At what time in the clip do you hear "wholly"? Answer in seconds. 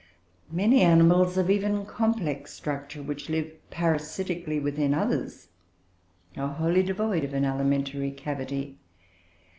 6.55-6.81